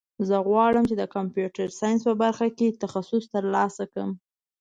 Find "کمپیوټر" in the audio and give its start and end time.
1.15-1.67